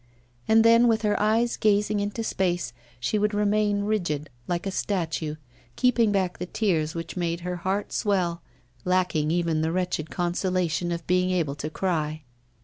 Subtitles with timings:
[0.47, 5.35] And then, with her eyes gazing into space, she would remain rigid, like a statue,
[5.75, 8.41] keeping back the tears which made her heart swell,
[8.83, 12.23] lacking even the wretched consolation of being able to cry.